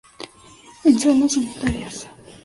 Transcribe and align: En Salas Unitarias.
En 0.87 0.95
Salas 0.99 1.37
Unitarias. 1.37 1.95